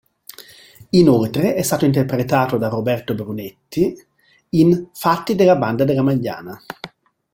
[0.93, 3.93] Inoltre è stato interpretato da Roberto Brunetti
[4.49, 6.59] in Fatti della banda della Magliana.